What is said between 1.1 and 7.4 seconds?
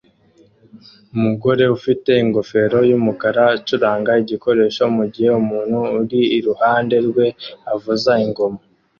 Umugore ufite ingofero yumukara acuranga igikoresho mugihe umuntu uri iruhande rwe